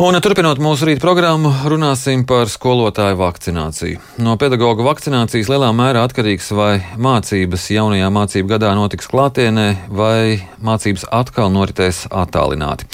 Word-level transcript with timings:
Un, 0.00 0.16
turpinot 0.24 0.56
mūsu 0.64 0.86
rīta 0.88 1.02
programmu, 1.02 1.50
runāsim 1.68 2.22
par 2.24 2.48
skolotāju 2.48 3.18
vakcināciju. 3.20 3.98
No 4.24 4.38
pedagoģa 4.40 4.86
vakcinācijas 4.86 5.50
lielā 5.52 5.68
mērā 5.76 6.06
atkarīgs, 6.08 6.46
vai 6.56 6.78
mācības 6.96 7.66
jaunajā 7.74 8.08
mācību 8.16 8.48
gadā 8.54 8.70
notiks 8.78 9.10
klātienē, 9.12 9.66
vai 9.92 10.40
mācības 10.64 11.04
atkal 11.12 11.52
noritēs 11.52 12.06
attālināti. 12.08 12.88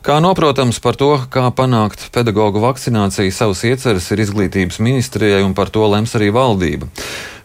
Kā 0.00 0.16
noprotams 0.24 0.80
par 0.80 0.96
to, 0.96 1.12
kā 1.28 1.44
panākt 1.52 2.08
pedagoģu 2.16 2.64
vakcināciju, 2.64 3.36
savus 3.36 3.60
ieceres 3.68 4.08
ir 4.16 4.24
izglītības 4.24 4.80
ministrijai, 4.80 5.44
un 5.44 5.52
par 5.52 5.68
to 5.68 5.84
lems 5.92 6.16
arī 6.16 6.32
valdība. 6.32 6.88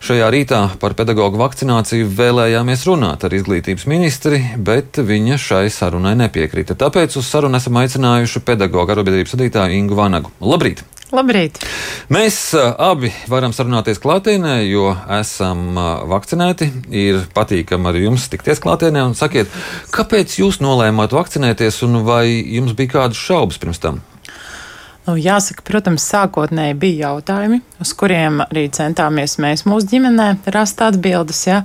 Šajā 0.02 0.31
rītā 0.33 0.59
par 0.81 0.95
pedagoģu 0.97 1.38
vakcināciju 1.38 2.07
vēlējāmies 2.18 2.88
runāt 2.89 3.21
ar 3.27 3.36
izglītības 3.38 3.83
ministri, 3.86 4.39
bet 4.57 4.97
viņa 4.97 5.38
šai 5.38 5.68
sarunai 5.70 6.15
nepiekrita. 6.18 6.73
Tāpēc 6.73 7.20
uz 7.21 7.29
sarunu 7.29 7.59
esam 7.59 7.77
aicinājuši 7.83 8.41
pedagoģu 8.47 8.95
arotbiedrības 8.95 9.36
vadītāju 9.37 9.77
Ingu 9.77 10.00
Vanagu. 10.00 10.33
Labrīt! 10.41 10.82
Labrīt! 11.14 11.61
Mēs 12.10 12.39
abi 12.57 13.14
varam 13.29 13.54
sarunāties 13.54 14.01
klātienē, 14.01 14.55
jo 14.71 14.89
esam 15.19 15.77
vakcinēti. 16.10 16.71
Ir 16.89 17.21
patīkami 17.38 17.91
ar 17.91 18.02
jums 18.02 18.25
tikties 18.33 18.63
klātienē 18.63 19.05
un 19.05 19.13
sakiet, 19.19 19.54
kāpēc 19.93 20.39
jūs 20.41 20.63
nolēmāt 20.65 21.13
vakcinēties 21.13 21.77
un 21.86 22.02
vai 22.10 22.25
jums 22.32 22.74
bija 22.74 22.97
kādas 22.97 23.21
šaubas 23.21 23.61
pirms 23.61 23.86
tam? 23.86 24.02
Nu, 25.01 25.15
jāsaka, 25.18 25.64
protams, 25.65 26.04
sākotnēji 26.05 26.75
bija 26.78 27.07
jautājumi, 27.07 27.57
uz 27.82 27.89
kuriem 27.97 28.43
arī 28.43 28.68
centāmies 28.69 29.33
mēs 29.41 29.64
mūsu 29.65 29.87
ģimenē 29.89 30.27
rast 30.54 30.83
atbildes, 30.86 31.39
ja? 31.47 31.64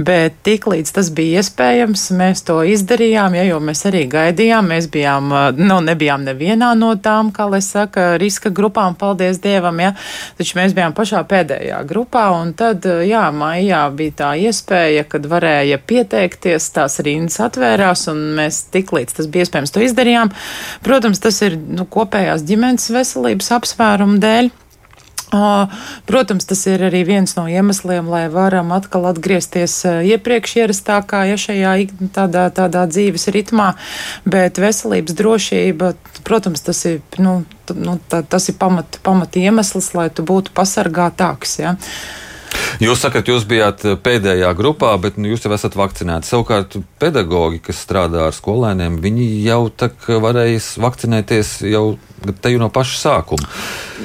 bet 0.00 0.38
tiklīdz 0.48 0.94
tas 0.96 1.10
bija 1.12 1.42
iespējams, 1.42 2.06
mēs 2.16 2.40
to 2.48 2.56
izdarījām, 2.64 3.36
ja? 3.36 3.44
jo 3.50 3.58
mēs 3.60 3.84
arī 3.90 4.06
gaidījām, 4.08 4.70
mēs 4.72 4.88
bijām, 4.94 5.28
nu, 5.58 5.76
nebijām 5.84 6.24
nevienā 6.24 6.70
no 6.80 6.94
tām, 6.96 7.28
kā 7.36 7.44
lai 7.52 7.60
saka, 7.66 8.14
riska 8.22 8.48
grupām, 8.56 8.96
paldies 8.96 9.42
Dievam, 9.44 9.84
ja? 9.84 9.92
taču 10.40 10.56
mēs 10.56 10.72
bijām 10.78 10.96
pašā 10.96 11.20
pēdējā 11.28 11.82
grupā, 11.92 12.24
un 12.38 12.54
tad, 12.56 12.88
jā, 13.04 13.26
maijā 13.36 13.82
bija 14.00 14.16
tā 14.22 14.32
iespēja, 14.46 15.04
kad 15.12 15.28
varēja 15.28 15.76
pieteikties, 15.84 16.70
tās 16.72 16.98
rindas 17.04 17.36
atvērās, 17.50 18.08
un 18.14 18.24
mēs 18.40 18.64
tiklīdz 18.72 19.20
tas 19.20 19.28
bija 19.28 19.44
iespējams, 19.44 19.76
to 19.76 19.84
izdarījām. 19.84 20.32
Protams, 20.88 21.20
tas 21.20 21.44
ir 21.44 21.60
nu, 21.60 21.84
kopējās 21.84 22.48
ģimenes 22.48 22.87
veselības 22.94 23.52
apsvērumu 23.58 24.18
dēļ. 24.22 24.50
Protams, 26.08 26.46
tas 26.48 26.62
ir 26.70 26.80
arī 26.86 27.02
viens 27.04 27.34
no 27.36 27.44
iemesliem, 27.52 28.06
lai 28.08 28.22
varam 28.32 28.70
atkal 28.72 29.10
atgriezties 29.10 29.74
iepriekš 29.84 30.54
ierastākā, 30.62 31.26
ja 31.28 31.36
šajā 31.36 31.74
tādā, 32.16 32.46
tādā 32.54 32.86
dzīves 32.88 33.28
ritmā, 33.34 33.74
bet 34.24 34.60
veselības 34.62 35.18
drošība, 35.18 35.92
protams, 36.24 36.64
tas 36.64 36.80
ir, 36.88 37.02
nu, 37.20 37.42
nu, 37.76 37.98
tā, 38.08 38.22
tas 38.24 38.48
ir 38.48 38.56
pamat, 38.60 39.02
pamat 39.04 39.36
iemesls, 39.36 39.92
lai 39.98 40.08
tu 40.08 40.24
būtu 40.24 40.56
pasargātāks. 40.56 41.58
Ja. 41.60 41.76
Jūs 42.78 43.00
sakat, 43.02 43.26
jūs 43.26 43.42
bijāt 43.48 43.82
pēdējā 44.04 44.52
grupā, 44.54 44.92
bet 45.02 45.16
nu, 45.18 45.32
jūs 45.32 45.42
jau 45.42 45.50
esat 45.56 45.74
vakcinēti. 45.74 46.28
Savukārt, 46.30 46.76
pedagoģi, 47.02 47.58
kas 47.66 47.80
strādā 47.82 48.28
ar 48.28 48.36
skolēniem, 48.36 49.00
viņi 49.02 49.26
jau 49.42 49.64
tā 49.74 49.90
varēja 50.22 50.60
vakcinēties 50.78 51.56
jau 51.72 51.96
te 52.38 52.52
jau 52.52 52.60
no 52.62 52.68
paša 52.70 53.00
sākuma. 53.00 53.50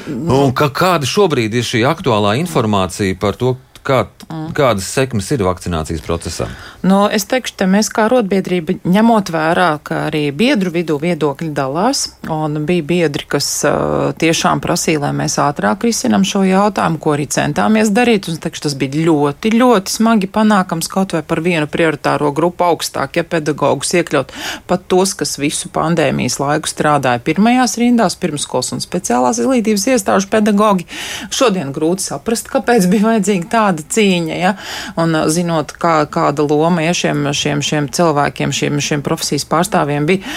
Un, 0.09 0.55
ka, 0.57 0.71
kāda 0.73 1.05
šobrīd 1.09 1.53
ir 1.53 1.67
šī 1.67 1.83
aktuālā 1.85 2.33
informācija 2.41 3.17
par 3.21 3.37
to, 3.37 3.53
kā, 3.85 3.99
mm. 4.29 4.51
kādas 4.57 4.87
sekmes 4.95 5.29
ir 5.35 5.43
vakcinācijas 5.45 6.03
procesā? 6.05 6.47
Nu, 6.83 7.05
es 7.11 7.27
teikšu, 7.29 7.55
ka 7.59 7.67
mēs 7.69 7.89
kā 7.93 8.07
rotbiedrība 8.11 8.77
ņemot 8.83 9.31
vērā, 9.33 9.69
ka 9.87 10.05
arī 10.09 10.25
biedru 10.35 10.73
vidū 10.73 10.97
viedokļi 10.99 11.51
dalās, 11.55 12.05
un 12.31 12.63
bija 12.67 12.83
biedri, 12.87 13.27
kas 13.29 13.47
uh, 13.67 14.11
tiešām 14.19 14.59
prasīja, 14.63 15.05
lai 15.05 15.13
mēs 15.15 15.37
ātrāk 15.39 15.85
risinam 15.87 16.25
šo 16.27 16.43
jautājumu, 16.47 16.99
ko 17.03 17.13
arī 17.15 17.27
centāmies 17.31 17.91
darīt. 17.95 18.27
Un, 18.31 18.39
teikšu, 18.43 18.65
tas 18.67 18.77
bija 18.79 19.05
ļoti, 19.07 19.53
ļoti 19.55 19.95
smagi 19.95 20.31
panākams 20.33 20.91
kaut 20.91 21.15
vai 21.15 21.23
par 21.27 21.43
vienu 21.45 21.69
prioritāro 21.71 22.33
grupu 22.35 22.67
augstāk, 22.67 23.19
ja 23.19 23.23
pedagogus 23.27 23.93
iekļaut 23.95 24.33
pat 24.67 24.87
tos, 24.91 25.15
kas 25.19 25.37
visu 25.39 25.71
pandēmijas 25.73 26.39
laiku 26.41 26.71
strādāja 26.71 27.23
pirmajās 27.23 27.77
rindās, 27.81 28.19
pirmskolas 28.19 28.73
un 28.75 28.83
speciālās 28.83 29.39
izglītības 29.43 29.87
iestāžu 29.95 30.29
pedagogi. 30.33 30.87
Šodien 31.33 31.71
grūti 31.75 32.09
saprast, 32.09 32.51
kāpēc 32.51 32.87
bija 32.91 33.13
vajadzīga 33.13 33.49
tāda 33.51 33.72
cīņa, 33.81 34.35
ja? 34.37 34.53
un 34.99 35.17
zinot, 35.33 35.73
kā, 35.79 36.03
kāda 36.11 36.45
loma 36.45 36.83
ja 36.85 36.93
šiem, 36.93 37.25
šiem, 37.33 37.63
šiem 37.65 37.89
cilvēkiem, 37.93 38.53
šiem, 38.53 38.79
šiem 38.83 39.01
profesijas 39.05 39.47
pārstāvjiem 39.49 40.05
bija. 40.09 40.35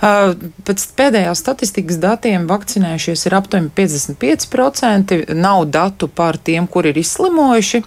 Pēc 0.00 0.86
pēdējās 0.96 1.44
statistikas 1.44 2.00
datiem 2.00 2.48
vakcinējušies 2.50 3.26
ir 3.28 3.36
aptuveni 3.36 3.72
55%. 3.76 5.22
Nav 5.36 5.66
datu 5.68 6.08
par 6.08 6.38
tiem, 6.40 6.66
kuri 6.66 6.94
ir 6.94 7.02
izslimojuši. 7.04 7.84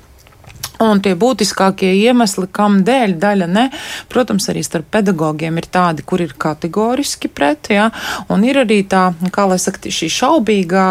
Un 0.83 1.01
tie 1.03 1.13
būtiskākie 1.19 1.91
iemesli, 2.03 2.47
kam 2.51 2.81
dēļ 2.87 3.15
daļa 3.21 3.47
ne, 3.49 3.65
protams, 4.11 4.49
arī 4.51 4.63
starp 4.65 4.89
pedagogiem 4.93 5.57
ir 5.61 5.69
tādi, 5.71 6.05
kur 6.05 6.23
ir 6.23 6.35
kategoriski 6.37 7.31
pret, 7.31 7.71
jā, 7.73 7.89
un 8.33 8.43
ir 8.47 8.59
arī 8.63 8.81
tā, 8.89 9.05
kā 9.33 9.47
lai 9.49 9.59
saka, 9.61 9.91
šī 9.93 10.09
šaubīgā, 10.13 10.87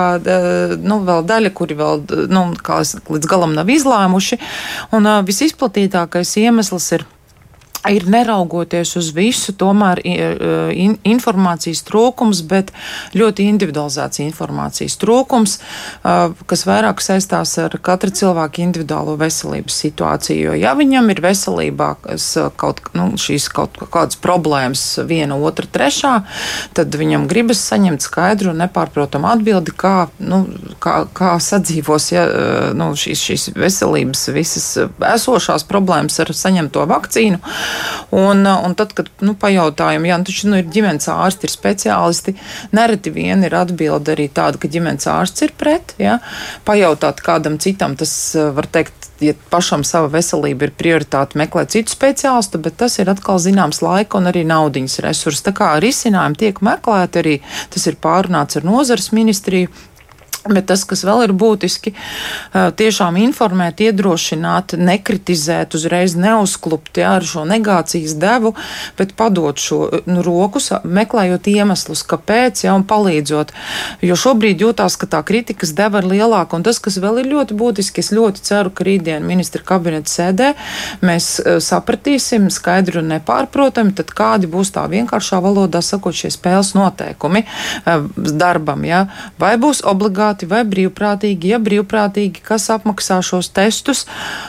nu, 0.82 1.00
vēl 1.06 1.26
daļa, 1.28 1.54
kuri 1.56 1.78
vēl, 1.78 2.04
nu, 2.32 2.44
kā 2.64 2.82
līdz 2.82 3.30
galam 3.30 3.56
nav 3.56 3.70
izlēmuši, 3.72 4.40
un 4.96 5.10
visizplatītākais 5.28 6.36
iemesls 6.42 6.92
ir 6.98 7.06
ir 7.90 8.06
neraugoties 8.10 8.94
uz 8.96 9.10
visu, 9.14 9.54
tomēr 9.58 10.00
in, 10.06 10.96
informācijas 11.08 11.82
trūkums, 11.88 12.42
bet 12.46 12.70
ļoti 13.18 13.46
individualizēts 13.50 14.22
informācijas 14.22 14.98
trūkums, 15.02 15.56
kas 16.50 16.64
vairāk 16.68 17.02
saistās 17.02 17.56
ar 17.62 17.74
katra 17.82 18.12
cilvēka 18.14 18.62
individuālo 18.62 19.16
veselības 19.20 19.80
situāciju. 19.84 20.52
Jo, 20.52 20.54
ja 20.58 20.74
viņam 20.78 21.10
ir 21.12 21.22
veselībā 21.24 21.90
kaut, 22.60 22.82
nu, 22.98 23.08
šīs 23.20 23.48
kaut 23.52 23.80
kādas 23.92 24.18
problēmas, 24.22 24.84
viena, 25.08 25.36
otra, 25.36 25.66
trešā, 25.66 26.14
tad 26.76 26.94
viņam 26.98 27.26
gribas 27.30 27.62
saņemt 27.66 28.04
skaidru 28.04 28.52
un 28.52 28.62
nepārprotamu 28.62 29.30
atbildi, 29.32 29.74
kā, 29.78 29.96
nu, 30.22 30.44
kā, 30.82 31.02
kā 31.14 31.34
sadzīvos 31.42 32.10
ja, 32.14 32.26
nu, 32.78 32.92
šīs, 32.98 33.26
šīs 33.26 33.48
veselības 33.58 34.26
visas 34.34 34.68
esošās 35.12 35.66
problēmas 35.68 36.20
ar 36.22 36.32
saņemto 36.36 36.86
vakcīnu. 36.90 37.42
Un, 38.12 38.44
un 38.46 38.74
tad, 38.76 38.92
kad 38.96 39.08
nu, 39.24 39.32
pajautājam, 39.38 40.04
jā, 40.08 40.18
nu, 40.20 40.28
taču 40.28 40.50
nu, 40.50 40.58
ir 40.60 40.68
ģimenes 40.72 41.08
ārsti, 41.08 41.48
ir 41.48 41.54
speciālisti, 41.54 42.34
nereti 42.76 43.12
vien 43.14 43.44
ir 43.46 43.56
atbilde 43.56 44.12
arī 44.12 44.28
tāda, 44.32 44.60
ka 44.60 44.68
ģimenes 44.72 45.08
ārsts 45.08 45.46
ir 45.46 45.54
pret. 45.58 45.94
Jā. 46.02 46.18
Pajautāt 46.68 47.22
kādam 47.24 47.56
citam, 47.62 47.96
tas 47.96 48.12
var 48.56 48.68
teikt, 48.72 49.08
ja 49.22 49.34
pašam 49.50 49.84
sava 49.86 50.10
veselība 50.12 50.66
ir 50.66 50.74
prioritāte, 50.76 51.38
meklēt 51.40 51.72
citu 51.74 51.94
speciālistu, 51.94 52.60
bet 52.62 52.76
tas 52.82 52.98
ir 53.00 53.10
atkal 53.12 53.40
zināms 53.42 53.82
laika 53.84 54.18
un 54.18 54.28
arī 54.30 54.44
naudiņas 54.48 54.98
resursi. 55.06 55.44
Tā 55.46 55.54
kā 55.56 55.72
risinājumi 55.82 56.40
tiek 56.42 56.60
meklēti, 56.64 57.22
arī 57.22 57.38
tas 57.72 57.86
ir 57.88 58.00
pārunāts 58.02 58.60
ar 58.60 58.68
nozares 58.68 59.12
ministriju. 59.16 59.72
Bet 60.42 60.66
tas, 60.66 60.82
kas 60.82 61.04
vēl 61.06 61.28
ir 61.28 61.32
būtiski, 61.38 61.92
tiešām 62.50 63.14
informēt, 63.22 63.78
iedrošināt, 63.84 64.74
nekritizēt, 64.74 65.76
uzreiz 65.78 66.16
neuzklupt 66.18 66.98
jā, 66.98 67.12
ar 67.20 67.26
šo 67.26 67.44
negācijas 67.46 68.16
devu, 68.18 68.50
bet 68.98 69.12
padot 69.14 69.62
šo 69.62 69.84
nu, 70.10 70.24
rokas, 70.26 70.72
meklējot 70.82 71.46
iemeslus, 71.52 72.02
kāpēc, 72.10 72.64
jā, 72.66 72.74
un 72.74 72.82
palīdzot. 72.90 73.52
Jo 74.02 74.16
šobrīd 74.18 74.64
jūtās, 74.64 74.96
ka 74.98 75.06
tā 75.14 75.20
kritikas 75.28 75.76
deva 75.78 76.02
ir 76.02 76.10
lielāka, 76.10 76.58
un 76.58 76.66
tas, 76.66 76.82
kas 76.82 76.98
vēl 76.98 77.22
ir 77.22 77.30
ļoti 77.30 77.58
būtiski, 77.62 78.02
es 78.02 78.10
ļoti 78.10 78.42
ceru, 78.50 78.74
ka 78.74 78.88
rītdien 78.88 79.22
ministra 79.22 79.62
kabineta 79.62 80.10
sēdē 80.10 80.50
mēs 81.06 81.36
sapratīsim 81.62 82.50
skaidri 82.50 82.98
un 82.98 83.14
nepārprotami, 83.14 83.94
tad 83.94 84.10
kādi 84.10 84.50
būs 84.50 84.74
tā 84.74 84.88
vienkāršā 84.90 85.38
valodā 85.44 85.84
sakot 85.86 86.18
šie 86.18 86.34
spēles 86.34 86.74
noteikumi 86.74 87.46
darbam, 88.42 88.82
jā, 88.90 89.06
vai 89.38 89.54
būs 89.62 89.86
obligāti 89.86 90.31
obligāti 90.32 90.48
vai 90.48 90.62
brīvprātīgi, 90.64 91.52
ja 91.52 91.58
brīvprātīgi, 91.58 92.42
kas 92.42 92.70
apmaksā 92.70 93.20
šos 93.22 93.50
testus, 93.52 94.06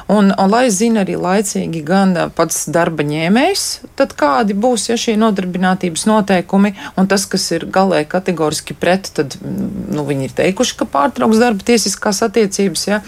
un, 0.07 0.31
un 0.31 0.49
lai 0.49 0.69
zina 0.71 1.03
arī 1.03 1.15
laicīgi 1.17 1.83
gan 1.83 2.15
pats 2.35 2.67
darba 2.69 3.03
ņēmējs, 3.03 3.83
tad 3.95 4.13
kādi 4.15 4.53
būs 4.53 4.89
ja 4.89 4.97
šie 4.97 5.17
nodarbinātības 5.17 6.05
noteikumi, 6.07 6.73
un 6.97 7.07
tas, 7.07 7.25
kas 7.25 7.51
ir 7.51 7.65
galēji 7.65 8.07
kategoriski 8.09 8.73
pret, 8.73 9.11
tad 9.13 9.35
nu, 9.41 10.03
viņi 10.05 10.29
ir 10.29 10.35
teikuši, 10.35 10.77
ka 10.77 10.85
pārtrauks 10.85 11.39
darba 11.39 11.63
tiesiskās 11.63 12.23
attiecības, 12.23 12.87
ja, 12.87 13.01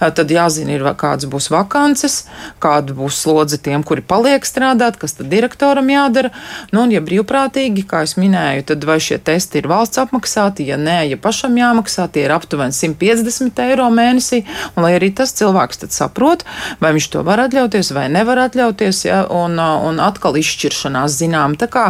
tad 0.00 0.30
jāzina, 0.30 0.74
ir, 0.74 0.84
kādas 0.96 1.28
būs 1.28 1.50
vakances, 1.52 2.24
kāda 2.62 2.94
būs 2.94 3.20
slodze 3.24 3.58
tiem, 3.58 3.84
kuri 3.84 4.02
paliek 4.02 4.44
strādāt, 4.46 4.98
kas 5.00 5.16
tad 5.18 5.30
direktoram 5.32 5.88
jādara, 5.90 6.32
nu, 6.72 6.84
un 6.84 6.94
ja 6.94 7.02
brīvprātīgi, 7.04 7.86
kā 7.88 8.04
es 8.06 8.16
minēju, 8.20 8.68
tad 8.72 8.84
vai 8.88 9.00
šie 9.02 9.18
testi 9.18 9.60
ir 9.60 9.68
valsts 9.70 10.00
apmaksāti, 10.02 10.68
ja 10.70 10.78
nē, 10.80 11.02
ja 11.10 11.20
pašam 11.20 11.56
jāmaksā, 11.58 12.06
tie 12.14 12.24
ir 12.26 12.34
aptuveni 12.34 12.74
150 12.74 13.62
eiro 13.66 13.88
mēnesī, 13.94 14.42
un 14.74 14.86
lai 14.86 14.94
arī 14.98 15.10
tas 15.16 15.34
cilvēks 15.36 15.82
tad 15.84 15.94
saprot, 15.94 16.44
vai 16.82 16.94
viņš 16.96 17.08
to 17.12 17.24
var 17.26 17.42
atļauties 17.44 17.92
vai 17.96 18.06
nevar 18.12 18.44
atļauties, 18.46 19.04
ja, 19.08 19.22
un, 19.32 19.58
un 19.58 20.00
atkal 20.02 20.38
izšķiršanās 20.40 21.18
zinām. 21.20 21.58
Tā 21.60 21.68
kā 21.70 21.86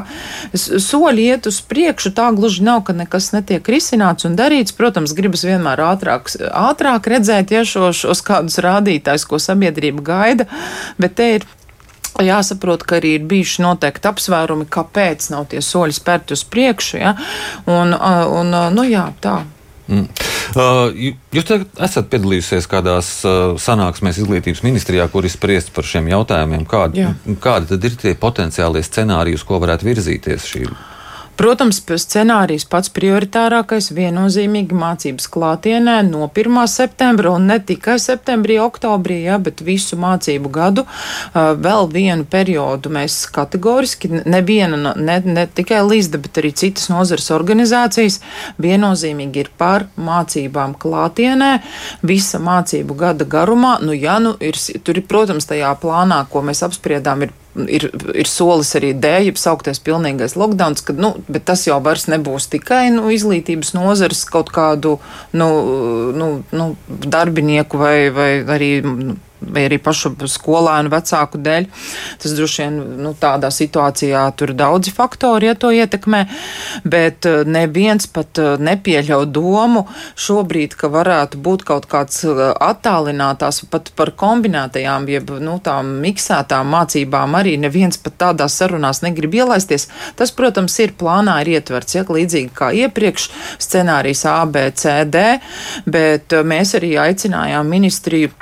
soļi 0.54 1.28
iet 1.32 1.50
uz 1.50 1.60
priekšu, 1.68 2.14
tā 2.16 2.30
gluži 2.36 2.64
nav, 2.66 2.84
ka 2.88 2.96
nekas 2.96 3.32
netiek 3.36 3.68
risināts 3.70 4.28
un 4.28 4.38
darīts. 4.38 4.76
Protams, 4.76 5.14
gribas 5.16 5.44
vienmēr 5.46 5.82
ātrāk, 5.86 6.32
ātrāk 6.50 7.10
redzēt 7.14 7.54
ja, 7.54 7.64
šo, 7.68 7.92
šos 7.96 8.24
kādus 8.24 8.60
rādītājus, 8.64 9.28
ko 9.28 9.40
sabiedrība 9.42 10.04
gaida, 10.04 10.48
bet 11.00 11.18
te 11.20 11.34
ir 11.38 11.46
Jāsaprot, 12.22 12.84
ka 12.86 13.00
arī 13.00 13.16
ir 13.18 13.24
bijuši 13.26 13.64
noteikti 13.64 14.06
apsvērumi, 14.06 14.68
kāpēc 14.70 15.26
nav 15.32 15.48
tie 15.50 15.58
soļi 15.64 15.96
spērti 15.96 16.36
uz 16.36 16.44
priekšu. 16.46 17.00
Ja? 17.00 17.16
Un, 17.66 17.90
un, 17.90 18.54
nu, 18.76 18.86
jā, 18.86 19.08
tā. 19.24 19.40
Mm. 19.84 20.06
Uh, 20.54 21.12
jūs 21.34 21.50
esat 21.82 22.08
piedalījusies 22.12 22.68
kādās 22.70 23.10
uh, 23.28 23.56
sanāksmēs 23.60 24.22
izglītības 24.22 24.62
ministrijā, 24.64 25.06
kur 25.12 25.26
ir 25.26 25.32
spriests 25.32 25.72
par 25.74 25.88
šiem 25.88 26.08
jautājumiem. 26.12 26.64
Kādi, 26.68 27.04
kādi 27.44 27.72
tad 27.74 27.84
ir 27.84 28.00
tie 28.00 28.14
potenciālie 28.18 28.84
scenāriji, 28.84 29.40
uz 29.40 29.44
ko 29.46 29.60
varētu 29.62 29.90
virzīties 29.90 30.48
šī? 30.52 30.68
Protams, 31.34 31.80
scenārijs 31.82 32.62
pats 32.70 32.92
prioritārākais 32.94 33.88
viennozīmīgi 33.96 34.76
mācības 34.78 35.26
klātienē 35.34 35.96
no 36.06 36.28
1. 36.30 36.60
septembra 36.70 37.32
un 37.34 37.48
ne 37.50 37.56
tikai 37.58 37.96
septembrī, 37.98 38.60
oktobrī, 38.62 39.16
ja, 39.26 39.40
bet 39.42 39.64
visu 39.66 39.98
mācību 39.98 40.52
gadu. 40.54 40.86
Vēl 41.34 41.90
vienu 41.90 42.26
periodu 42.30 42.92
mēs 42.94 43.18
kategoriski, 43.34 44.12
neviena, 44.30 44.94
ne, 44.94 45.18
ne 45.26 45.46
tikai 45.50 45.82
Līsda, 45.82 46.22
bet 46.22 46.38
arī 46.38 46.54
citas 46.54 46.86
nozares 46.92 47.30
organizācijas 47.34 48.20
viennozīmīgi 48.62 49.44
ir 49.44 49.50
par 49.58 49.88
mācībām 49.98 50.78
klātienē 50.78 51.56
visa 52.06 52.38
mācību 52.38 52.94
gada 53.04 53.26
garumā. 53.26 53.80
Nu, 53.82 53.96
ja, 53.96 54.20
nu, 54.22 54.36
ir, 54.38 54.54
tur 54.86 55.02
ir, 55.02 55.08
protams, 55.10 55.50
tajā 55.50 55.74
plānā, 55.82 56.24
ko 56.30 56.46
mēs 56.46 56.62
apspriedām, 56.62 57.26
ir 57.26 57.34
ir, 57.54 57.88
ir 58.14 58.30
solis 58.30 58.74
arī 58.78 58.92
dēļ, 58.98 59.28
ja 59.30 59.34
saukties 59.38 59.80
pilnīgais 59.84 60.36
lockdown, 60.38 60.76
kad, 60.86 60.98
nu, 61.00 61.14
bet 61.28 61.46
tas 61.48 61.66
jau 61.68 61.78
vairs 61.84 62.08
nebūs 62.10 62.48
tikai 62.52 62.88
nu, 62.94 63.06
izglītības 63.14 63.74
nozares 63.76 64.24
kaut 64.30 64.52
kādu 64.54 64.96
nu, 65.32 65.48
nu, 66.16 66.30
nu, 66.54 66.68
darbinieku 66.88 67.80
vai, 67.80 67.96
vai 68.14 68.32
arī. 68.56 68.74
Nu, 68.84 69.20
vai 69.48 69.66
arī 69.68 69.78
pašu 69.82 70.14
skolēnu 70.30 70.92
vecāku 70.92 71.40
dēļ. 71.44 71.66
Tas 72.22 72.34
droši 72.36 72.62
vien 72.62 72.78
nu, 73.04 73.14
tādā 73.18 73.50
situācijā 73.54 74.24
tur 74.38 74.54
daudzi 74.56 74.92
faktori, 74.94 75.48
ja 75.50 75.56
to 75.58 75.70
ietekmē, 75.74 76.24
bet 76.84 77.28
eh, 77.28 77.42
neviens 77.48 78.06
pat 78.10 78.40
eh, 78.40 78.54
nepieļauj 78.60 79.26
domu 79.34 79.84
šobrīd, 80.20 80.76
ka 80.78 80.90
varētu 80.92 81.40
būt 81.44 81.66
kaut 81.68 81.88
kāds 81.90 82.22
eh, 82.28 82.42
attālinātās 82.52 83.64
pat 83.70 83.92
par 83.96 84.14
kombinētajām, 84.20 85.08
jeb 85.16 85.34
nu, 85.44 85.58
tām 85.64 85.96
miksētām 86.04 86.70
mācībām 86.74 87.38
arī 87.40 87.56
neviens 87.60 88.00
pat 88.00 88.18
tādās 88.26 88.58
sarunās 88.60 89.02
negrib 89.04 89.36
ielaisties. 89.40 89.88
Tas, 90.18 90.32
protams, 90.34 90.78
ir 90.82 90.96
plānā 90.98 91.40
ir 91.44 91.54
ietverts, 91.58 91.98
ja 91.98 92.04
līdzīgi 92.04 92.52
kā 92.54 92.70
iepriekš 92.84 93.28
scenārijs 93.62 94.24
A, 94.30 94.40
B, 94.46 94.68
C, 94.76 94.96
D, 95.08 95.24
bet 95.86 96.34
mēs 96.46 96.76
arī 96.78 96.94
aicinājām 97.00 97.70
ministriju 97.70 98.32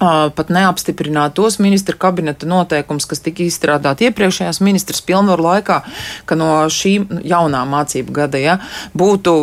pat 0.00 0.48
neapstiprināt 0.48 1.34
tos 1.36 1.58
ministra 1.60 1.96
kabineta 2.00 2.48
noteikumus, 2.48 3.04
kas 3.08 3.20
tika 3.20 3.44
izstrādāti 3.44 4.08
iepriekšējās 4.08 4.60
ministras 4.64 5.02
pilnvaru 5.04 5.44
laikā, 5.44 5.80
ka 6.24 6.38
no 6.38 6.48
šī 6.72 6.94
jaunā 7.28 7.60
mācību 7.68 8.14
gada 8.16 8.40
ja, 8.40 8.56
būtu 8.96 9.34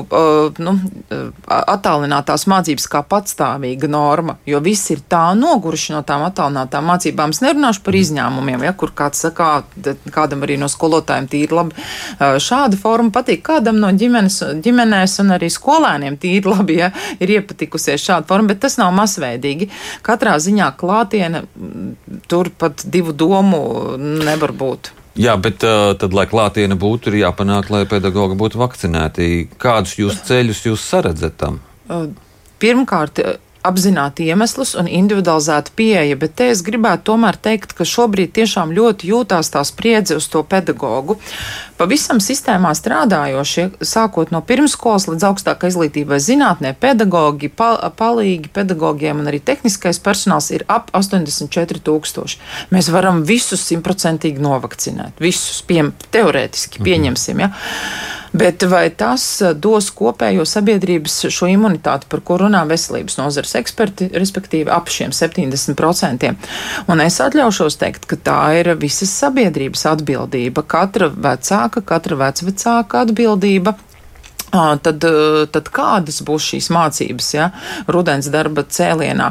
nu, 0.65 0.73
attālinātās 1.45 2.47
mācības 2.49 2.87
kā 2.89 3.03
patstāvīga 3.05 3.89
norma, 3.91 4.37
jo 4.49 4.61
viss 4.65 4.89
ir 4.93 5.03
tā 5.09 5.29
noguruši 5.37 5.93
no 5.93 6.01
tām 6.07 6.25
attālinātām 6.27 6.89
mācībām. 6.89 7.35
Es 7.35 7.43
nerunāšu 7.45 7.83
par 7.85 7.99
izņēmumiem, 8.01 8.65
ja, 8.65 8.73
kur 8.73 8.95
kāds 8.97 9.21
saka, 9.27 9.61
kādam 10.13 10.45
arī 10.47 10.57
no 10.57 10.71
skolotājiem 10.71 11.29
tīri 11.29 11.53
labi 11.53 11.87
šāda 12.17 12.79
forma 12.81 13.13
patīk, 13.13 13.43
kādam 13.45 13.77
no 13.83 13.91
ģimenes, 13.93 14.39
ģimenēs 14.65 15.19
un 15.21 15.37
arī 15.37 15.51
skolēniem 15.53 16.17
tīri 16.17 16.49
labi 16.49 16.81
ja, 16.81 16.89
ir 17.21 17.37
iepatikusies 17.37 18.01
šāda 18.09 18.25
forma, 18.29 18.55
bet 18.55 18.63
tas 18.65 18.79
nav 18.81 18.93
masveidīgi. 18.97 19.69
Katrā 20.05 20.37
ziņā 20.47 20.71
klātiene 20.79 21.43
tur 22.31 22.49
pat 22.57 22.85
divu 22.87 23.13
domu 23.13 23.61
nevar 23.99 24.55
būt. 24.57 24.93
Jā, 25.17 25.33
bet 25.41 25.63
tad, 25.63 26.13
lai 26.13 26.27
klātiene 26.29 26.77
būtu, 26.77 27.09
ir 27.09 27.23
jāpanāk, 27.23 27.71
lai 27.73 27.85
pedagogi 27.89 28.37
būtu 28.37 28.59
vakcinēti. 28.61 29.29
Kādus 29.57 29.95
jūs 29.97 30.21
ceļus 30.27 30.61
jūs 30.67 30.83
saredzat 30.91 31.39
tam? 31.41 31.57
Pirmkārt, 32.61 33.21
apzināti 33.65 34.27
iemeslus 34.29 34.75
un 34.79 34.89
individualizēta 34.89 35.73
pieeja, 35.75 36.17
bet 36.19 36.35
te 36.39 36.49
es 36.53 36.63
gribētu 36.65 37.11
tomēr 37.11 37.37
teikt, 37.41 37.73
ka 37.77 37.87
šobrīd 37.87 38.33
tiešām 38.35 38.73
ļoti 38.75 39.11
jūtās 39.11 39.51
tā 39.53 39.63
spriedze 39.67 40.17
uz 40.19 40.27
to 40.31 40.43
pedagogu. 40.47 41.17
Pavisam 41.77 42.21
sistēmā 42.23 42.71
strādājošie, 42.77 43.67
sākot 43.85 44.31
no 44.33 44.41
pirmskolas 44.45 45.07
līdz 45.09 45.27
augstākai 45.29 45.71
izglītībai 45.71 46.19
zinātnē, 46.23 46.73
pedagogi, 46.79 47.51
pa, 47.53 47.75
palīgi 47.97 48.51
pedagogiem 48.53 49.21
un 49.21 49.29
arī 49.29 49.41
tehniskais 49.43 50.01
personāls 50.03 50.49
ir 50.55 50.65
ap 50.71 50.89
84 50.97 51.83
tūkstoši. 51.85 52.41
Mēs 52.73 52.91
varam 52.93 53.23
visus 53.27 53.65
simtprocentīgi 53.69 54.41
novakcinēt, 54.41 55.21
visus 55.21 55.61
pie, 55.67 55.83
teorētiski 56.13 56.81
mhm. 56.81 56.89
pieņemsim. 56.89 57.45
Ja? 57.45 57.51
Bet 58.33 58.63
vai 58.67 58.89
tas 58.89 59.23
eh, 59.41 59.53
dos 59.53 59.89
kopējo 59.95 60.45
sabiedrības 60.47 61.19
šo 61.33 61.49
imunitāti, 61.51 62.09
par 62.11 62.23
ko 62.25 62.39
runā 62.43 62.63
veselības 62.69 63.17
nozares 63.19 63.55
eksperti, 63.59 64.09
respektīvi 64.15 64.71
ap 64.73 64.91
šiem 64.91 65.13
70%? 65.15 66.33
Un 66.91 67.03
es 67.03 67.19
atļaušos 67.23 67.79
teikt, 67.81 68.07
ka 68.09 68.19
tā 68.29 68.39
ir 68.59 68.73
visas 68.79 69.13
sabiedrības 69.23 69.85
atbildība, 69.93 70.65
katra 70.67 71.09
vecāka, 71.11 71.83
katra 71.85 72.19
vecvecāka 72.25 73.05
atbildība 73.07 73.77
Tad, 74.47 75.03
tad 75.51 75.67
kādas 75.75 76.21
būs 76.23 76.45
šīs 76.53 76.69
mācības, 76.71 77.25
ja 77.35 77.49
rudens 77.91 78.29
darba 78.31 78.63
cēlienā. 78.63 79.25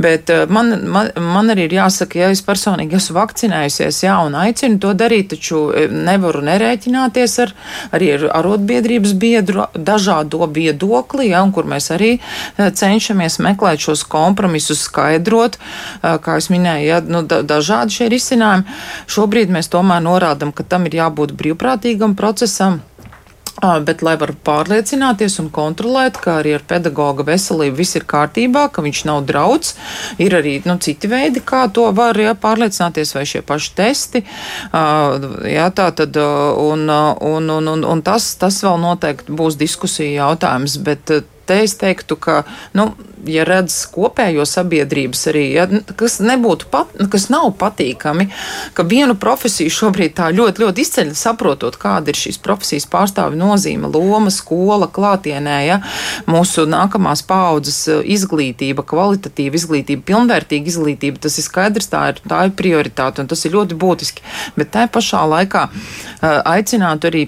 Bet 0.00 0.30
man, 0.48 0.72
man, 0.88 1.10
man 1.20 1.52
arī 1.52 1.66
ir 1.68 1.74
jāsaka, 1.76 2.22
ja 2.22 2.30
es 2.32 2.40
personīgi 2.46 2.96
esmu 2.96 3.18
vakcinējusies, 3.18 3.98
jā, 4.06 4.14
un 4.24 4.38
aicinu 4.40 4.80
to 4.80 4.94
darīt, 4.96 5.28
taču 5.34 5.66
nevaru 5.92 6.40
nerēķināties 6.48 7.36
ar, 7.44 7.52
arī 7.92 8.08
ar 8.14 8.24
arotbiedrības 8.40 9.12
biedru 9.20 9.66
dažādo 9.76 10.48
viedokli, 10.56 11.28
ja, 11.34 11.44
un 11.44 11.52
kur 11.52 11.68
mēs 11.68 11.90
arī 11.92 12.14
cenšamies 12.56 13.36
meklēt 13.44 13.84
šos 13.84 14.06
kompromisus, 14.08 14.86
skaidrot, 14.88 15.60
kā 16.00 16.38
es 16.40 16.48
minēju, 16.52 16.88
ja, 16.88 17.02
nu, 17.04 17.20
da, 17.28 17.42
dažādi 17.44 18.00
šie 18.00 18.08
risinājumi. 18.16 18.80
Šobrīd 19.12 19.52
mēs 19.52 19.68
tomēr 19.76 20.00
norādam, 20.08 20.56
ka 20.56 20.64
tam 20.64 20.88
ir 20.88 21.02
jābūt 21.02 21.36
brīvprātīgam 21.36 22.16
procesam. 22.16 22.80
Bet, 23.62 24.02
lai 24.02 24.16
var 24.18 24.32
pārliecināties 24.44 25.38
un 25.38 25.48
kontrolēt, 25.54 26.18
ka 26.20 26.40
arī 26.40 26.56
ar 26.56 26.64
pedagoga 26.66 27.22
veselību 27.28 27.78
viss 27.78 27.94
ir 27.94 28.06
kārtībā, 28.10 28.66
ka 28.74 28.82
viņš 28.82 29.02
nav 29.06 29.22
draudz, 29.28 29.76
ir 30.18 30.34
arī 30.34 30.56
nu, 30.66 30.74
citi 30.82 31.08
veidi, 31.10 31.42
kā 31.44 31.64
to 31.72 31.86
var 31.94 32.18
ja, 32.18 32.34
pārliecināties, 32.34 33.14
vai 33.14 33.22
šie 33.30 33.44
paši 33.46 33.70
testi. 33.78 34.24
Jā, 35.54 35.68
tā 35.70 35.86
tad, 35.94 36.18
un, 36.18 36.88
un, 36.90 37.52
un, 37.58 37.70
un, 37.76 37.86
un 37.94 38.02
tas, 38.04 38.32
tas 38.40 38.58
vēl 38.66 38.80
noteikti 38.82 39.38
būs 39.38 39.60
diskusija 39.60 40.26
jautājums, 40.26 40.76
bet 40.82 41.14
te 41.46 41.60
es 41.64 41.76
teiktu, 41.80 42.16
ka, 42.20 42.42
nu, 42.76 42.90
ja 43.28 43.44
redz 43.48 43.76
kopējo 43.92 44.44
sabiedrības 44.48 45.22
arī, 45.30 45.44
ja, 45.54 45.66
kas 45.98 46.18
nebūtu, 46.24 46.68
pat, 46.72 46.92
kas 47.12 47.28
nav 47.32 47.50
patīkami, 47.60 48.28
ka 48.76 48.84
vienu 48.88 49.16
profesiju 49.20 49.72
šobrīd 49.72 50.16
tā 50.18 50.30
ļoti, 50.34 50.64
ļoti 50.64 50.84
izceļ, 50.84 51.12
saprotot, 51.18 51.78
kāda 51.80 52.12
ir 52.12 52.20
šīs 52.20 52.40
profesijas 52.44 52.88
pārstāvi 52.90 53.38
nozīme, 53.40 53.90
loma, 53.94 54.32
skola, 54.34 54.88
klātienē, 54.92 55.58
ja, 55.66 55.80
mūsu 56.30 56.66
nākamās 56.70 57.24
paudzes 57.28 57.84
eh, 57.88 58.02
izglītība, 58.16 58.84
kvalitatīva 58.88 59.60
izglītība, 59.60 60.06
pilnvērtīga 60.10 60.72
izglītība, 60.72 61.22
tas 61.24 61.38
ir 61.40 61.48
skaidrs, 61.48 61.90
tā 61.92 62.08
ir, 62.12 62.20
tā 62.28 62.44
ir 62.48 62.56
prioritāte 62.58 63.24
un 63.24 63.30
tas 63.30 63.44
ir 63.46 63.56
ļoti 63.56 63.78
būtiski. 63.80 64.24
Bet 64.58 64.72
tā 64.74 64.86
pašā 64.90 65.24
laikā 65.30 65.68
uh, 65.70 66.40
aicinātu 66.54 67.10
arī 67.10 67.24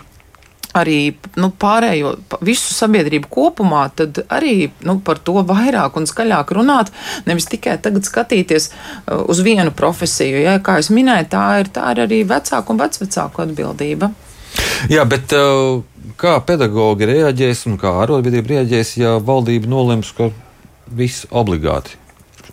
arī 0.76 0.98
nu, 1.40 1.50
pārējo 1.50 2.14
visu 2.44 2.74
sabiedrību 2.76 3.30
kopumā, 3.32 3.86
tad 3.96 4.22
arī 4.32 4.70
nu, 4.86 4.98
par 5.04 5.20
to 5.24 5.40
vairāk 5.46 5.98
un 5.98 6.08
skaļāk 6.08 6.52
runāt, 6.56 6.92
nevis 7.28 7.48
tikai 7.52 7.78
tagad 7.82 8.06
skatīties 8.08 8.70
uh, 8.70 9.24
uz 9.26 9.42
vienu 9.46 9.74
profesiju. 9.76 10.40
Ja, 10.44 10.56
kā 10.62 10.78
jau 10.80 10.96
minēju, 10.96 11.28
tā 11.32 11.44
ir, 11.62 11.72
tā 11.74 11.90
ir 11.94 12.04
arī 12.06 12.22
vecāku 12.28 12.74
un 12.74 12.82
vecvecāku 12.84 13.44
atbildība. 13.46 14.12
Jā, 14.92 15.04
bet 15.08 15.34
uh, 15.36 15.82
kā 16.20 16.38
pedagogi 16.46 17.08
reaģēs 17.10 17.66
un 17.70 17.76
kā 17.80 17.92
arotbiedrība 18.04 18.56
reaģēs, 18.56 18.96
ja 19.02 19.16
valdība 19.22 19.70
nolems, 19.70 20.12
ka 20.16 20.30
viss 20.86 21.26
obligāti 21.34 21.98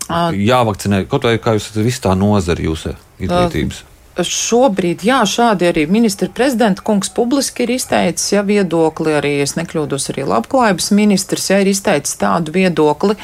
jāvakcinē, 0.04 1.04
kaut 1.08 1.24
vai 1.24 1.38
kā 1.40 1.54
jūs 1.56 1.70
esat 1.70 1.84
visu 1.84 2.02
tā 2.04 2.14
nozara 2.18 2.60
jūsu 2.60 2.92
izglītības? 3.22 3.80
Uh, 3.80 3.93
Šobrīd, 4.14 5.02
jā, 5.02 5.18
šādi 5.26 5.66
arī 5.66 5.84
ministra 5.90 6.28
prezidenta 6.30 6.84
kungs 6.86 7.10
publiski 7.10 7.64
ir 7.64 7.72
izteicis 7.74 8.30
ja, 8.36 8.44
viedokli, 8.46 9.16
arī 9.18 9.32
es 9.42 9.56
nekļūdos, 9.58 10.06
arī 10.12 10.26
labklājības 10.30 10.90
ministrs 10.94 11.50
ja, 11.50 11.58
ir 11.62 11.72
izteicis 11.72 12.14
tādu 12.20 12.54
viedokli. 12.54 13.16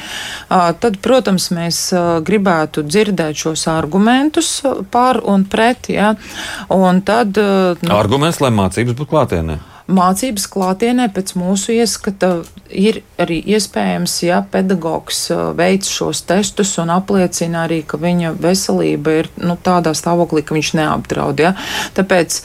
Tad, 0.49 0.99
protams, 1.03 1.47
mēs 1.55 1.81
gribētu 2.27 2.83
dzirdēt 2.83 3.39
šos 3.45 3.67
argumentus 3.71 4.57
par 4.91 5.21
un 5.23 5.47
pret. 5.47 5.87
Ja, 5.91 6.13
un 6.71 7.01
tad, 7.07 7.39
nu, 7.39 7.95
Arguments, 7.95 8.43
lai 8.43 8.51
mācības 8.55 8.97
būtu 8.97 9.13
klātienē 9.15 9.61
mācības 9.89 10.47
klātienē 10.51 11.07
pēc 11.15 11.33
mūsu 11.39 11.75
ieskata 11.75 12.41
ir 12.69 13.01
arī 13.21 13.39
iespējams, 13.55 14.17
ja 14.23 14.41
pedagogs 14.51 15.25
veic 15.57 15.87
šos 15.89 16.23
testus 16.29 16.75
un 16.81 16.93
apliecina 16.93 17.65
arī, 17.65 17.81
ka 17.87 17.99
viņa 18.01 18.35
veselība 18.41 19.17
ir 19.21 19.31
nu, 19.41 19.57
tādā 19.59 19.95
stāvoklī, 19.97 20.45
ka 20.45 20.55
viņš 20.57 20.73
neapdraud. 20.79 21.43
Ja? 21.43 21.55
Tāpēc 21.97 22.41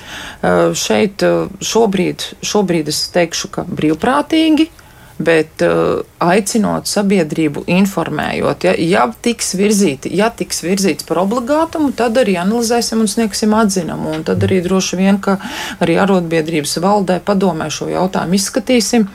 šeit 0.79 1.27
šobrīd, 1.61 2.31
šobrīd 2.47 2.91
es 2.93 3.07
teikšu, 3.15 3.53
ka 3.55 3.67
brīvprātīgi 3.69 4.71
bet 5.19 5.63
uh, 5.65 6.03
aicinot 6.21 6.89
sabiedrību, 6.91 7.65
informējot, 7.73 8.67
ja, 8.69 8.75
ja 8.77 9.05
tiks 9.23 9.55
virzīti, 9.57 10.13
ja 10.17 10.29
tiks 10.35 10.61
virzīts 10.65 11.07
par 11.09 11.23
obligātumu, 11.25 11.93
tad 11.97 12.19
arī 12.21 12.37
analizēsim 12.41 13.01
un 13.01 13.11
sniegsim 13.11 13.55
atzinumu. 13.57 14.13
Un 14.19 14.27
tad 14.29 14.45
arī 14.45 14.61
droši 14.65 15.01
vien, 15.01 15.21
ka 15.23 15.39
arī 15.81 15.97
arotbiedrības 16.03 16.77
valdē 16.85 17.21
padomē 17.25 17.71
šo 17.73 17.89
jautājumu 17.93 18.37
izskatīsim 18.37 19.09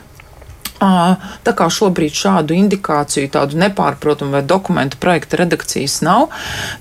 Tā 0.82 1.54
kā 1.54 1.68
šobrīd 1.70 2.16
šādu 2.18 2.56
indikāciju, 2.58 3.30
tādu 3.30 3.60
nepārprotamu 3.62 4.34
vai 4.34 4.42
dokumentu 4.42 4.98
projekta 5.02 5.38
redakcijas 5.38 6.00
nav, 6.02 6.32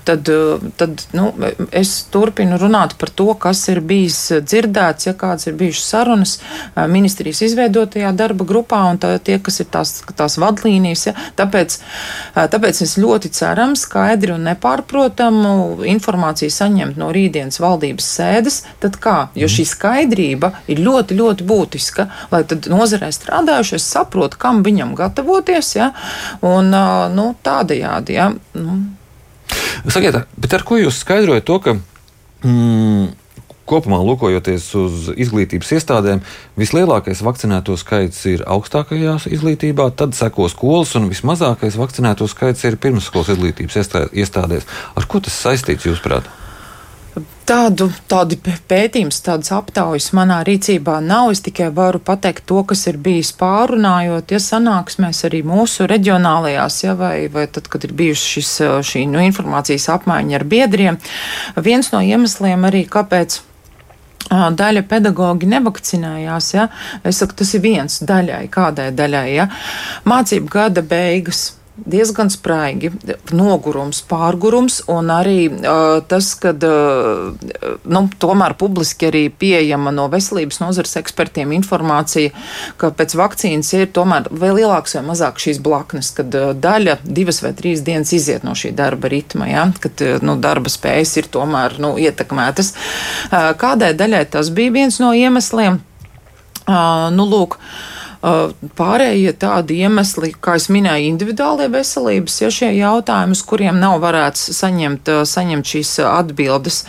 tad, 0.07 0.25
tad 0.79 1.03
nu, 1.13 1.27
es 1.69 1.91
turpinu 2.09 2.57
runāt 2.57 2.95
par 2.97 3.11
to, 3.13 3.27
kas 3.37 3.61
ir 3.69 3.83
bijis 3.85 4.17
dzirdēts, 4.41 5.05
ja 5.05 5.13
kādas 5.17 5.45
ir 5.51 5.57
bijušas 5.59 5.91
sarunas 5.93 6.33
ministrijas 6.89 7.43
izveidotajā 7.45 8.09
darba 8.17 8.47
grupā 8.47 8.79
un 8.89 8.97
tā, 9.01 9.13
tie, 9.21 9.37
kas 9.43 9.61
ir 9.61 9.69
tās, 9.69 9.93
tās 10.17 10.39
vadlīnijas. 10.41 11.05
Ja, 11.11 11.13
tāpēc, 11.37 11.77
tāpēc 12.33 12.81
es 12.87 12.97
ļoti 13.01 13.29
ceram 13.37 13.77
skaidri 13.77 14.33
un 14.33 14.49
nepārprotamu 14.49 15.85
informāciju 15.93 16.49
saņemt 16.57 16.97
no 16.97 17.11
rītdienas 17.13 17.61
valdības 17.61 18.09
sēdes. 18.17 18.61
Tad 18.81 18.97
kā? 19.03 19.17
Jo 19.37 19.51
šī 19.51 19.67
skaidrība 19.75 20.55
ir 20.71 20.81
ļoti, 20.81 21.21
ļoti 21.21 21.49
būtiska, 21.53 22.09
lai 22.33 22.43
tad 22.49 22.65
nozarē 22.71 23.13
strādājušies 23.13 23.90
saprot, 23.91 24.37
kam 24.39 24.63
viņam 24.65 24.95
gatavoties, 24.97 25.75
ja, 25.77 25.91
un 26.45 26.73
nu, 27.15 27.27
tādajādi. 27.43 28.17
Ja, 28.17 28.31
nu. 28.57 28.81
Sakiet, 29.91 30.23
bet 30.39 30.53
ar 30.55 30.63
ko 30.67 30.79
jūs 30.79 31.01
skaidrojat 31.03 31.47
to, 31.47 31.57
ka 31.63 31.75
mm, 32.47 33.09
kopumā 33.71 34.01
lūkojoties 34.03 34.67
uz 34.79 35.07
izglītības 35.15 35.71
iestādēm, 35.77 36.21
vislielākais 36.59 37.23
vakcinēto 37.25 37.77
skaits 37.79 38.25
ir 38.31 38.43
augstākajā 38.49 39.17
izglītībā, 39.31 39.89
tad 39.95 40.15
seko 40.17 40.49
skolas, 40.51 40.93
un 40.99 41.09
vismazākais 41.11 41.79
vakcinēto 41.79 42.27
skaits 42.31 42.67
ir 42.67 42.79
pirmsskolas 42.81 43.33
izglītības 43.35 43.81
iestādēs. 44.11 44.69
Ar 44.95 45.07
ko 45.07 45.23
tas 45.23 45.39
saistīts, 45.45 45.87
jūsuprāt? 45.87 46.27
Tādu, 47.11 47.89
tādu 48.07 48.37
pētījumus, 48.39 49.17
tādas 49.25 49.51
aptaujas 49.51 50.13
manā 50.15 50.37
rīcībā 50.47 51.01
nav. 51.03 51.33
Es 51.33 51.41
tikai 51.43 51.67
varu 51.75 51.99
pateikt 51.99 52.45
to, 52.47 52.61
kas 52.63 52.85
ir 52.87 52.99
bijis 53.03 53.33
pārunājot, 53.35 54.31
ja 54.31 54.39
sanāksmēs 54.39 55.25
arī 55.27 55.41
mūsu 55.43 55.89
reģionālajās, 55.91 56.79
ja, 56.85 56.95
vai, 56.95 57.27
vai 57.33 57.49
tad, 57.51 57.67
kad 57.71 57.83
ir 57.83 57.91
bijusi 57.97 58.37
šis, 58.37 58.53
šī 58.87 59.03
nu, 59.11 59.19
informācijas 59.27 59.89
apmaiņa 59.97 60.39
ar 60.39 60.47
biedriem. 60.55 60.99
Viens 61.59 61.91
no 61.91 61.99
iemesliem 61.99 62.63
arī, 62.71 62.85
kāpēc 62.87 63.41
daļa 64.31 64.87
pedagoģi 64.87 65.49
nevakcinējās. 65.51 66.53
Ja? 66.55 66.69
Es 67.03 67.19
saku, 67.19 67.41
tas 67.41 67.51
ir 67.57 67.65
viens 67.65 67.99
daļai, 68.07 68.45
kādai 68.53 68.91
daļai. 68.95 69.27
Ja? 69.35 69.49
Mācību 70.07 70.51
gada 70.51 70.85
beigas 70.85 71.49
diezgan 71.85 72.29
spraigi, 72.31 72.91
nogurums, 73.35 74.01
pārgurums, 74.09 74.81
un 74.91 75.11
arī 75.13 75.47
uh, 75.49 75.99
tas, 76.07 76.31
ka 76.39 76.53
uh, 76.53 77.31
nu, 77.83 78.01
tomēr 78.21 78.55
publiski 78.59 79.09
arī 79.09 79.23
pieejama 79.29 79.93
no 79.95 80.07
veselības 80.11 80.61
nozares 80.61 80.97
ekspertiem 81.01 81.53
informācija, 81.57 82.33
ka 82.81 82.91
pēc 82.95 83.15
vakcīnas 83.19 83.71
ir 83.77 83.91
tomēr 83.95 84.29
vēl 84.31 84.61
lielāks 84.61 84.97
vai 84.97 85.05
mazāk 85.11 85.41
šīs 85.43 85.61
blaknes, 85.63 86.11
kad 86.17 86.33
uh, 86.37 86.51
daļa 86.57 86.99
divas 87.03 87.41
vai 87.45 87.53
trīs 87.57 87.85
dienas 87.85 88.13
iziet 88.17 88.45
no 88.47 88.55
šī 88.57 88.73
darba 88.77 89.11
ritma, 89.11 89.49
ja, 89.51 89.69
kad 89.83 90.05
uh, 90.05 90.19
nu, 90.25 90.37
darba 90.41 90.71
spējas 90.71 91.15
ir 91.21 91.31
tomēr 91.33 91.79
nu, 91.81 91.95
ietekmētas. 92.01 92.73
Uh, 93.31 93.51
kādai 93.59 93.93
daļai 93.97 94.25
tas 94.37 94.53
bija 94.53 94.77
viens 94.81 95.01
no 95.03 95.13
iemesliem? 95.17 95.81
Uh, 96.61 97.09
nu, 97.15 97.25
lūk, 97.25 97.57
uh, 97.57 98.00
Pārējie 98.21 99.31
tādi 99.41 99.79
iemesli, 99.81 100.29
kā 100.37 100.53
es 100.59 100.67
minēju, 100.69 101.09
individuālie 101.09 101.65
veselības, 101.73 102.35
ja 102.43 102.51
šie 102.53 102.69
jautājumi, 102.77 103.33
uz 103.33 103.41
kuriem 103.49 103.79
nav 103.81 103.97
varēts 104.03 104.51
saņemt, 104.59 105.09
saņemt 105.25 105.71
šīs 105.73 105.95
atbildes. 106.05 106.83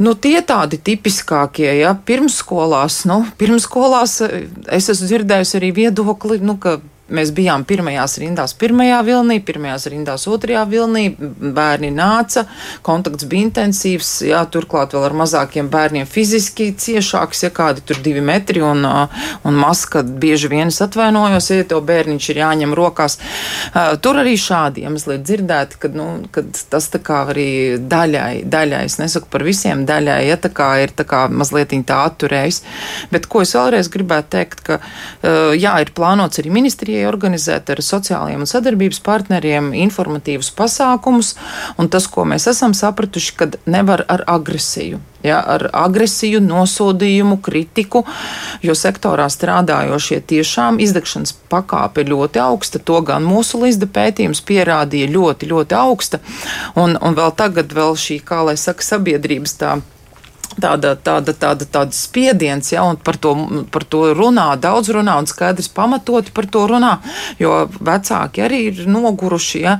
Nu, 0.00 0.14
tie 0.16 0.38
tādi 0.40 0.78
tipiskākie, 0.80 1.68
ja 1.82 1.92
pirmsskolās, 1.92 3.02
nu, 3.10 3.20
pirmsskolās 3.36 4.16
es 4.24 4.88
esmu 4.88 5.10
dzirdējusi 5.10 5.58
arī 5.60 5.74
viedokli, 5.76 6.40
nu, 6.40 6.56
ka 6.56 6.78
Mēs 7.10 7.32
bijām 7.34 7.64
pirmajās 7.66 8.16
rindās, 8.22 8.54
pirmajā 8.58 9.00
vilnī, 9.06 9.40
pirmajās 9.42 9.86
rindās, 9.90 10.26
otrajā 10.30 10.62
vilnī. 10.70 11.04
Bērni 11.18 11.90
nāca, 11.94 12.44
kontakts 12.86 13.26
bija 13.30 13.48
intensīvs, 13.48 14.10
jā, 14.28 14.42
turklāt 14.52 14.94
vēl 14.94 15.08
ar 15.08 15.16
mazākiem 15.18 15.70
bērniem 15.72 16.06
fiziski 16.06 16.70
ciešāks, 16.78 17.44
ja 17.46 17.50
kādi 17.54 17.82
tur 17.86 17.98
divi 18.04 18.22
metri 18.24 18.62
un, 18.64 18.84
un 18.86 19.58
maska 19.58 20.04
bieži 20.04 20.50
vien 20.52 20.70
es 20.70 20.80
atvainojos, 20.84 21.50
ja 21.50 21.66
to 21.68 21.80
bērniņš 21.84 22.30
ir 22.30 22.42
jāņem 22.44 22.74
rokās. 22.78 23.18
Tur 24.04 24.20
arī 24.22 24.36
šādi 24.38 24.86
iemesli 24.86 25.18
dzirdēti, 25.24 25.80
kad, 25.82 25.98
nu, 25.98 26.08
kad 26.34 26.48
tas 26.70 26.88
tā 26.92 27.02
kā 27.04 27.24
arī 27.34 27.50
daļai, 27.90 28.44
daļai, 28.50 28.84
es 28.86 29.00
nesaku 29.02 29.30
par 29.32 29.44
visiem 29.46 29.84
daļai, 29.88 30.20
ja 30.28 30.38
tā 30.40 30.52
kā 30.54 30.70
ir 30.84 30.94
tā 30.94 31.06
kā 31.08 31.26
mazliet 31.28 31.74
tā 31.86 32.00
atturējis. 32.08 32.62
Bet 33.12 33.28
ko 33.30 33.44
es 33.44 33.54
vēlreiz 33.54 33.90
gribētu 33.92 34.32
teikt, 34.34 34.62
ka 34.66 34.78
jā, 35.58 35.74
ir 35.82 35.92
plānots 35.96 36.40
arī 36.42 36.52
ministrijai 36.54 36.99
pieeja 37.00 37.10
organizēt 37.10 37.70
ar 37.72 37.80
sociālajiem 37.80 38.44
un 38.44 38.48
sadarbības 38.48 39.00
partneriem 39.04 39.72
informatīvus 39.86 40.50
pasākumus, 40.52 41.34
un 41.80 41.88
tas, 41.88 42.06
ko 42.06 42.26
mēs 42.28 42.48
esam 42.50 42.74
sapratuši, 42.76 43.36
kad 43.36 43.56
nevar 43.66 44.04
ar 44.08 44.24
agresiju. 44.26 45.00
Ja, 45.22 45.42
ar 45.44 45.66
agresiju, 45.76 46.40
nosodījumu, 46.40 47.40
kritiku, 47.44 48.06
jo 48.64 48.72
sektorā 48.72 49.26
strādājošie 49.28 50.22
tiešām 50.24 50.80
izdegšanas 50.80 51.34
pakāpe 51.52 52.00
ir 52.00 52.12
ļoti 52.14 52.40
augsta. 52.40 52.80
To 52.80 53.02
gan 53.04 53.28
mūsu 53.28 53.60
līdzda 53.60 53.90
pētījums 53.92 54.40
pierādīja 54.48 55.12
ļoti, 55.12 55.50
ļoti 55.52 55.76
augsta. 55.76 56.22
Un, 56.80 56.96
un 56.96 57.20
vēl 57.20 57.36
tagad, 57.36 57.76
vēl 57.76 58.00
šī, 58.00 58.22
kā 58.24 58.40
lai 58.48 58.56
saka, 58.60 58.86
sabiedrības 58.94 59.58
tā 59.60 59.76
tāda, 60.62 60.94
tāda, 61.00 61.34
tāda, 61.36 61.66
tāda 61.66 61.96
spiediens, 61.96 62.72
ja, 62.72 62.84
un 62.86 62.98
par 63.00 63.18
to, 63.20 63.34
par 63.72 63.86
to 63.90 64.04
runā, 64.16 64.48
daudz 64.60 64.92
runā, 64.94 65.18
un 65.20 65.28
skaidrs 65.30 65.70
pamatoti 65.74 66.34
par 66.36 66.48
to 66.50 66.66
runā, 66.70 66.96
jo 67.40 67.64
vecāki 67.80 68.46
arī 68.46 68.64
ir 68.70 68.82
noguruši. 68.90 69.62
Ja, 69.64 69.78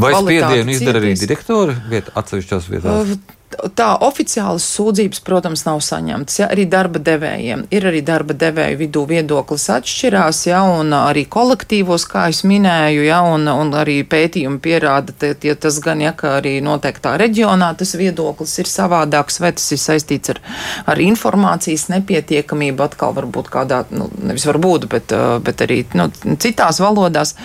Vai 0.00 0.14
spiedienu 0.16 0.74
izdara 0.74 1.02
arī 1.02 1.16
direktori 1.18 1.76
viet, 1.90 2.12
atsevišķās 2.18 2.70
vietās? 2.72 3.12
Uh, 3.16 3.37
Tā 3.48 3.86
oficiālas 4.04 4.64
sūdzības, 4.76 5.22
protams, 5.24 5.62
nav 5.64 5.78
saņemtas. 5.80 6.34
Ja, 6.42 6.48
arī 6.52 6.66
darba 6.68 7.00
devējiem 7.00 7.62
ir 7.72 7.86
arī 7.88 8.02
darba 8.04 8.36
devēju 8.36 8.76
vidū 8.82 9.04
viedoklis 9.08 9.64
atšķirās, 9.72 10.42
ja, 10.50 10.60
un 10.68 10.92
arī 10.92 11.24
kolektīvos, 11.32 12.04
kā 12.12 12.26
es 12.28 12.42
minēju, 12.44 13.06
ja, 13.08 13.22
un, 13.24 13.48
un 13.48 13.72
arī 13.80 14.02
pētījumi 14.04 14.60
pierāda, 14.64 15.16
tie, 15.16 15.32
tie, 15.32 15.56
tas 15.56 15.80
gan, 15.80 16.04
ja, 16.04 16.12
ka 16.12 16.36
arī 16.42 16.58
noteiktā 16.64 17.16
reģionā 17.20 17.72
tas 17.80 17.96
viedoklis 17.96 18.58
ir 18.60 18.68
savādāks, 18.68 19.40
vai 19.40 19.54
tas 19.56 19.72
ir 19.72 19.80
saistīts 19.80 20.36
ar, 20.36 20.44
ar 20.92 21.00
informācijas 21.08 21.88
nepietiekamību, 21.96 22.84
atkal 22.84 23.16
varbūt 23.16 23.48
kādā, 23.54 23.86
nu, 23.96 24.10
nevis 24.28 24.44
varbūt, 24.50 24.90
bet, 24.92 25.16
bet 25.44 25.64
arī 25.64 25.86
nu, 25.96 26.10
citās 26.36 26.84
valodās. 26.84 27.38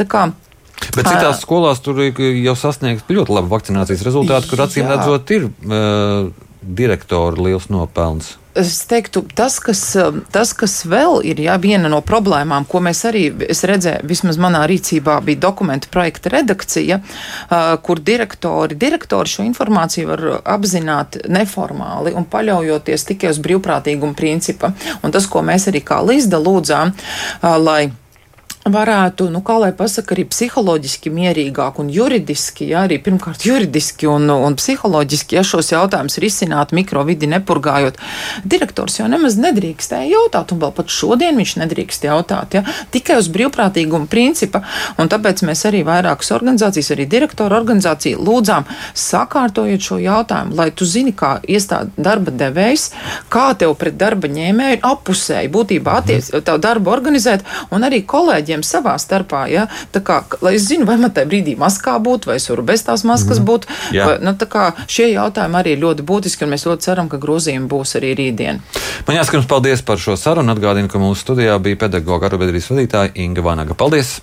Tā 0.00 0.08
kā 0.08 0.30
Bet 0.96 1.06
citās 1.06 1.42
skolās 1.44 1.82
tur 1.84 2.00
jau 2.02 2.56
sasniegts 2.58 3.08
ļoti 3.10 3.36
labi 3.36 3.52
vakcinācijas 3.52 4.04
rezultāti, 4.06 4.50
kur 4.50 4.64
acīm 4.66 4.90
redzot 4.90 5.34
ir 5.36 5.48
uh, 5.48 6.30
direktora 6.60 7.40
liels 7.40 7.70
nopelns. 7.72 8.36
Es 8.58 8.80
teiktu, 8.90 9.22
tas 9.34 9.60
kas, 9.62 9.80
tas, 10.34 10.50
kas 10.58 10.72
vēl 10.90 11.20
ir 11.30 11.38
jā, 11.38 11.54
viena 11.62 11.86
no 11.88 12.00
problēmām, 12.02 12.64
ko 12.66 12.80
mēs 12.82 13.04
arī 13.06 13.28
redzējām, 13.30 14.08
vismaz 14.10 14.40
manā 14.42 14.64
rīcībā 14.66 15.20
bija 15.22 15.38
dokumentu 15.44 15.86
projekta 15.94 16.32
redakcija, 16.34 16.98
kur 17.86 18.02
direktori, 18.02 18.74
direktori 18.74 19.30
šo 19.30 19.46
informāciju 19.46 20.10
var 20.10 20.24
apzināt 20.56 21.20
neformāli 21.30 22.16
un 22.18 22.26
paļaujoties 22.26 23.06
tikai 23.12 23.30
uz 23.30 23.38
brīvprātīgumu 23.44 24.18
principa. 24.18 24.74
Un 25.06 25.14
tas, 25.14 25.30
ko 25.30 25.46
mēs 25.46 25.70
arī 25.70 25.84
kā 25.86 26.02
līdzda 26.02 26.42
lūdzām, 26.42 26.94
lai 27.62 27.84
varētu, 28.74 29.28
nu, 29.32 29.42
kā 29.46 29.56
lai 29.60 29.70
pasaka, 29.76 30.14
arī 30.14 30.24
psiholoģiski 30.30 31.12
mierīgāk 31.14 31.80
un 31.82 31.90
juridiski, 31.92 32.68
ja 32.72 32.84
arī 32.86 33.00
pirmkārt 33.02 33.44
juridiski 33.46 34.08
un, 34.10 34.28
un 34.30 34.56
psiholoģiski, 34.58 35.38
ja 35.38 35.44
šos 35.46 35.72
jautājumus 35.72 36.18
risināt 36.22 36.74
mikrovidi 36.76 37.28
nepurgājot. 37.30 37.98
Direktors 38.44 39.00
jau 39.00 39.08
nemaz 39.10 39.38
nedrīkstēja 39.40 40.10
jautāt, 40.12 40.54
un 40.54 40.62
vēl 40.62 40.74
pat 40.76 40.92
šodien 40.92 41.38
viņš 41.40 41.56
nedrīkst 41.62 42.06
jautāt, 42.08 42.58
ja 42.58 42.64
tikai 42.94 43.18
uz 43.20 43.30
brīvprātīguma 43.32 44.08
principa, 44.10 44.62
un 45.00 45.10
tāpēc 45.10 45.44
mēs 45.48 45.64
arī 45.68 45.82
vairākas 45.86 46.32
organizācijas, 46.36 46.92
arī 46.94 47.06
direktoru 47.10 47.58
organizāciju 47.58 48.20
lūdzām 48.26 48.68
sakārtojot 48.98 49.86
šo 49.90 50.00
jautājumu, 50.02 50.56
lai 50.58 50.70
tu 50.74 50.88
zini, 50.88 51.14
kā 51.16 51.36
iestāde 51.48 51.92
darba 51.98 52.34
devējs, 52.34 52.90
kā 53.32 53.50
tev 53.58 53.74
pret 53.80 53.98
darba 54.00 54.30
ņēmēju 54.30 54.82
apusēji 54.90 55.52
būtībā 55.52 56.00
attiec, 56.02 56.30
tavu 56.44 56.62
darbu 56.62 56.92
organizēt, 56.92 57.44
un 57.74 57.86
arī 57.86 58.02
kolēģiem 58.08 58.59
savā 58.66 58.96
starpā, 59.00 59.44
ja, 59.50 59.66
tā 59.94 60.02
kā, 60.04 60.20
lai 60.44 60.54
es 60.58 60.68
zinu, 60.68 60.86
vai 60.88 60.98
man 61.00 61.14
tajā 61.14 61.28
brīdī 61.30 61.56
maskā 61.60 61.96
būt, 62.02 62.28
vai 62.30 62.38
es 62.40 62.48
varu 62.50 62.64
bez 62.66 62.84
tās 62.86 63.04
maskas 63.08 63.40
mm. 63.40 63.48
būt, 63.50 63.68
Jā. 63.96 64.06
vai, 64.06 64.16
nu, 64.24 64.34
tā 64.38 64.48
kā 64.50 64.70
šie 64.86 65.10
jautājumi 65.12 65.60
arī 65.60 65.76
ir 65.76 65.84
ļoti 65.84 66.06
būtiski, 66.06 66.46
un 66.46 66.54
mēs 66.54 66.66
ļoti 66.68 66.88
ceram, 66.88 67.10
ka 67.12 67.20
grozījumi 67.22 67.70
būs 67.70 67.96
arī 68.00 68.14
rītdien. 68.22 68.62
Man 69.08 69.20
jāsaka 69.20 69.40
jums 69.40 69.50
paldies 69.50 69.84
par 69.86 70.00
šo 70.02 70.16
sarunu, 70.20 70.54
atgādinu, 70.54 70.90
ka 70.90 71.02
mūsu 71.02 71.24
studijā 71.24 71.58
bija 71.62 71.84
pedagoga 71.86 72.30
arotbiedrības 72.30 72.72
vadītāja 72.74 73.14
Inga 73.26 73.46
Vanaga. 73.46 73.78
Paldies! 73.78 74.20